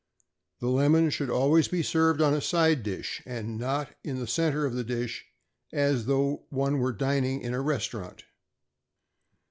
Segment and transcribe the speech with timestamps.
[0.61, 1.29] The lemon should
[1.69, 5.25] be served on a side dish, and not in the centre of the dish
[5.71, 8.23] as though one were dining in a restaurant.